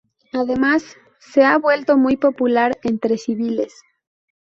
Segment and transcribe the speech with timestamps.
[0.33, 3.83] Además, se ha vuelto muy popular entre civiles.